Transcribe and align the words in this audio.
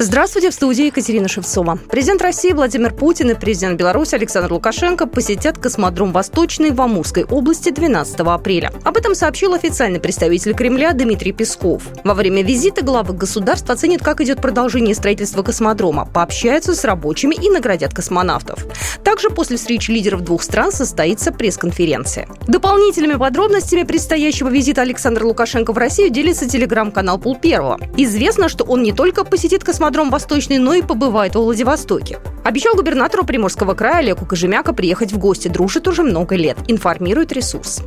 Здравствуйте, 0.00 0.50
в 0.50 0.54
студии 0.54 0.86
Екатерина 0.86 1.26
Шевцова. 1.26 1.76
Президент 1.90 2.22
России 2.22 2.52
Владимир 2.52 2.94
Путин 2.94 3.32
и 3.32 3.34
президент 3.34 3.80
Беларуси 3.80 4.14
Александр 4.14 4.52
Лукашенко 4.52 5.08
посетят 5.08 5.58
космодром 5.58 6.12
Восточный 6.12 6.70
в 6.70 6.80
Амурской 6.80 7.24
области 7.24 7.70
12 7.70 8.20
апреля. 8.20 8.72
Об 8.84 8.96
этом 8.96 9.16
сообщил 9.16 9.54
официальный 9.54 9.98
представитель 9.98 10.54
Кремля 10.54 10.92
Дмитрий 10.92 11.32
Песков. 11.32 11.82
Во 12.04 12.14
время 12.14 12.44
визита 12.44 12.84
главы 12.84 13.12
государств 13.12 13.68
оценят, 13.70 14.00
как 14.00 14.20
идет 14.20 14.40
продолжение 14.40 14.94
строительства 14.94 15.42
космодрома, 15.42 16.06
пообщаются 16.06 16.76
с 16.76 16.84
рабочими 16.84 17.34
и 17.34 17.50
наградят 17.50 17.92
космонавтов. 17.92 18.66
Также 19.02 19.30
после 19.30 19.56
встречи 19.56 19.90
лидеров 19.90 20.20
двух 20.20 20.44
стран 20.44 20.70
состоится 20.70 21.32
пресс-конференция. 21.32 22.28
Дополнительными 22.46 23.18
подробностями 23.18 23.82
предстоящего 23.82 24.48
визита 24.48 24.82
Александра 24.82 25.24
Лукашенко 25.26 25.72
в 25.72 25.78
Россию 25.78 26.10
делится 26.10 26.48
телеграм-канал 26.48 27.18
Пул 27.18 27.34
Первого. 27.34 27.80
Известно, 27.96 28.48
что 28.48 28.62
он 28.62 28.84
не 28.84 28.92
только 28.92 29.24
посетит 29.24 29.64
космодром, 29.64 29.87
космодром 29.88 30.10
«Восточный», 30.10 30.58
но 30.58 30.74
и 30.74 30.82
побывает 30.82 31.34
в 31.34 31.38
Владивостоке. 31.38 32.18
Обещал 32.44 32.74
губернатору 32.74 33.24
Приморского 33.24 33.72
края 33.72 34.00
Олегу 34.00 34.26
Кожемяка 34.26 34.74
приехать 34.74 35.12
в 35.12 35.18
гости. 35.18 35.48
Дружит 35.48 35.88
уже 35.88 36.02
много 36.02 36.36
лет. 36.36 36.58
Информирует 36.68 37.32
ресурс. 37.32 37.80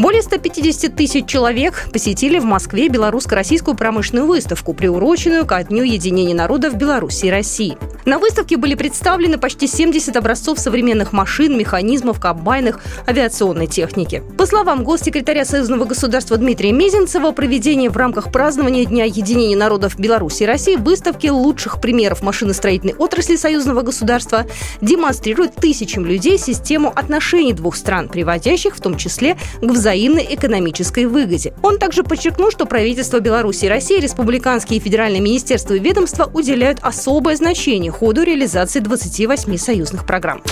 Более 0.00 0.22
150 0.22 0.96
тысяч 0.96 1.26
человек 1.26 1.90
посетили 1.92 2.38
в 2.38 2.44
Москве 2.44 2.88
белорусско-российскую 2.88 3.76
промышленную 3.76 4.26
выставку, 4.26 4.72
приуроченную 4.72 5.44
ко 5.44 5.62
Дню 5.62 5.82
единения 5.82 6.34
народов 6.34 6.74
Беларуси 6.74 7.26
и 7.26 7.30
России. 7.30 7.76
На 8.06 8.18
выставке 8.18 8.56
были 8.56 8.74
представлены 8.74 9.36
почти 9.36 9.66
70 9.66 10.16
образцов 10.16 10.58
современных 10.58 11.12
машин, 11.12 11.58
механизмов, 11.58 12.18
комбайнах, 12.18 12.80
авиационной 13.06 13.66
техники. 13.66 14.22
По 14.38 14.46
словам 14.46 14.84
госсекретаря 14.84 15.44
Союзного 15.44 15.84
государства 15.84 16.38
Дмитрия 16.38 16.72
Мезенцева, 16.72 17.32
проведение 17.32 17.90
в 17.90 17.96
рамках 17.98 18.32
празднования 18.32 18.86
Дня 18.86 19.04
единения 19.04 19.56
народов 19.56 19.98
Беларуси 19.98 20.44
и 20.44 20.46
России 20.46 20.76
выставки 20.76 21.26
лучших 21.26 21.78
примеров 21.78 22.22
машиностроительной 22.22 22.94
отрасли 22.94 23.36
Союзного 23.36 23.82
государства 23.82 24.46
демонстрирует 24.80 25.56
тысячам 25.56 26.06
людей 26.06 26.38
систему 26.38 26.90
отношений 26.96 27.52
двух 27.52 27.76
стран, 27.76 28.08
приводящих 28.08 28.76
в 28.76 28.80
том 28.80 28.96
числе 28.96 29.36
к 29.60 29.70
взаимной 29.90 30.24
экономической 30.30 31.06
выгоде. 31.06 31.52
Он 31.62 31.76
также 31.76 32.04
подчеркнул, 32.04 32.52
что 32.52 32.64
правительство 32.64 33.18
Беларуси 33.18 33.64
и 33.64 33.68
России, 33.68 33.98
республиканские 33.98 34.78
и 34.78 34.80
федеральные 34.80 35.20
министерства 35.20 35.74
и 35.74 35.80
ведомства 35.80 36.30
уделяют 36.32 36.78
особое 36.82 37.34
значение 37.34 37.90
ходу 37.90 38.22
реализации 38.22 38.78
28 38.78 39.56
союзных 39.56 40.06
программ. 40.06 40.42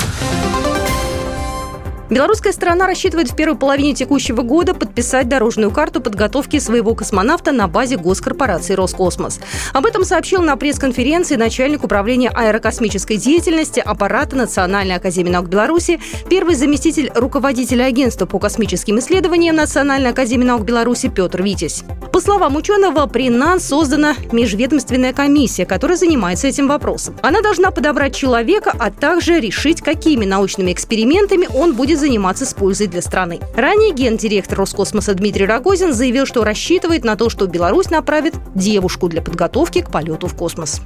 Белорусская 2.11 2.53
сторона 2.53 2.87
рассчитывает 2.87 3.31
в 3.31 3.37
первой 3.37 3.59
половине 3.59 3.95
текущего 3.95 4.41
года 4.41 4.73
подписать 4.73 5.29
дорожную 5.29 5.71
карту 5.71 6.01
подготовки 6.01 6.59
своего 6.59 6.95
космонавта 6.95 7.53
на 7.53 7.69
базе 7.69 7.99
госкорпорации 7.99 8.73
«Роскосмос». 8.73 9.41
Об 9.75 9.85
этом 9.85 10.05
сообщил 10.05 10.41
на 10.41 10.57
пресс-конференции 10.57 11.37
начальник 11.37 11.85
управления 11.85 12.31
аэрокосмической 12.31 13.19
деятельности 13.19 13.81
аппарата 13.81 14.37
Национальной 14.37 14.95
академии 14.95 15.31
наук 15.31 15.49
Беларуси, 15.49 16.01
первый 16.31 16.55
заместитель 16.55 17.13
руководителя 17.15 17.85
агентства 17.85 18.25
по 18.25 18.39
космическим 18.39 18.99
исследованиям 19.01 19.57
Национальной 19.57 20.11
академии 20.11 20.45
наук 20.45 20.63
Беларуси 20.63 21.11
Петр 21.11 21.43
Витязь. 21.43 21.85
По 22.11 22.21
словам 22.21 22.57
ученого, 22.57 23.07
при 23.07 23.29
НАН 23.29 23.61
создана 23.61 24.15
межведомственная 24.33 25.13
комиссия, 25.13 25.67
которая 25.67 25.99
занимается 25.99 26.49
этим 26.49 26.69
вопросом. 26.69 27.17
Она 27.23 27.43
должна 27.43 27.71
подобрать 27.71 28.17
человека, 28.17 28.73
а 28.79 28.91
также 28.91 29.41
решить, 29.41 29.83
какими 29.83 30.25
научными 30.25 30.73
экспериментами 30.73 31.47
он 31.55 31.75
будет 31.75 31.98
заниматься 31.99 32.47
с 32.47 32.55
пользой 32.55 32.87
для 32.87 33.03
страны. 33.03 33.41
Ранее 33.55 33.93
гендиректор 33.93 34.59
Роскосмоса 34.59 35.15
Дмитрий 35.15 35.47
Рогозин 35.47 35.93
заявил, 35.93 36.25
что 36.25 36.45
рассчитывает 36.45 37.05
на 37.05 37.17
то, 37.17 37.29
что 37.29 37.47
Беларусь 37.47 37.91
направит 37.91 38.35
девушку 38.55 39.09
для 39.09 39.21
подготовки 39.21 39.83
к 39.83 39.91
полету 39.91 40.27
в 40.27 40.35
космос. 40.35 40.81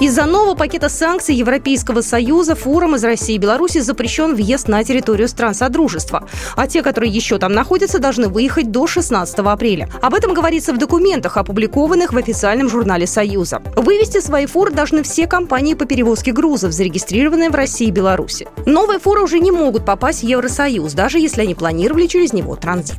Из-за 0.00 0.26
нового 0.26 0.54
пакета 0.54 0.88
санкций 0.88 1.34
Европейского 1.34 2.02
Союза 2.02 2.54
фурам 2.54 2.94
из 2.94 3.02
России 3.02 3.34
и 3.34 3.38
Беларуси 3.38 3.78
запрещен 3.80 4.36
въезд 4.36 4.68
на 4.68 4.84
территорию 4.84 5.26
стран 5.26 5.54
Содружества. 5.54 6.28
А 6.54 6.68
те, 6.68 6.82
которые 6.82 7.10
еще 7.10 7.36
там 7.38 7.52
находятся, 7.52 7.98
должны 7.98 8.28
выехать 8.28 8.70
до 8.70 8.86
16 8.86 9.40
апреля. 9.40 9.88
Об 10.00 10.14
этом 10.14 10.34
говорится 10.34 10.72
в 10.72 10.78
документах, 10.78 11.36
опубликованных 11.36 12.12
в 12.12 12.16
официальном 12.16 12.68
журнале 12.68 13.08
Союза. 13.08 13.60
Вывести 13.74 14.20
свои 14.20 14.46
фуры 14.46 14.70
должны 14.70 15.02
все 15.02 15.26
компании 15.26 15.74
по 15.74 15.84
перевозке 15.84 16.30
грузов, 16.30 16.70
зарегистрированные 16.70 17.50
в 17.50 17.56
России 17.56 17.88
и 17.88 17.90
Беларуси. 17.90 18.46
Новые 18.66 19.00
фуры 19.00 19.22
уже 19.22 19.40
не 19.40 19.50
могут 19.50 19.84
попасть 19.84 20.20
в 20.20 20.26
Евросоюз, 20.28 20.92
даже 20.92 21.18
если 21.18 21.42
они 21.42 21.56
планировали 21.56 22.06
через 22.06 22.32
него 22.32 22.54
транзит. 22.54 22.98